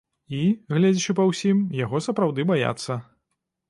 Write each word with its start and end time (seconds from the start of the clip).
І, 0.37 0.37
гледзячы 0.77 1.15
па 1.21 1.27
ўсім, 1.33 1.63
яго 1.85 2.05
сапраўды 2.09 2.51
баяцца. 2.57 3.03